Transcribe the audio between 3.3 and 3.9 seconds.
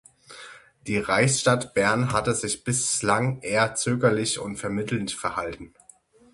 eher